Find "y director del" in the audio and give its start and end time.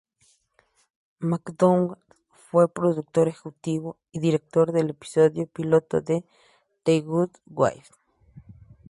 4.11-4.89